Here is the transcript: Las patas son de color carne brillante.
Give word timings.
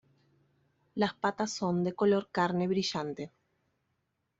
Las 0.95 1.13
patas 1.13 1.53
son 1.53 1.83
de 1.83 1.93
color 1.93 2.31
carne 2.31 2.67
brillante. 2.67 3.31